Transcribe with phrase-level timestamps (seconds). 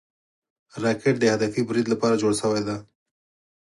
[0.83, 2.77] راکټ د هدفي برید لپاره جوړ شوی دی